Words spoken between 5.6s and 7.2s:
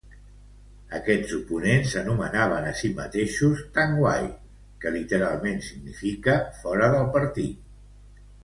significa "fora del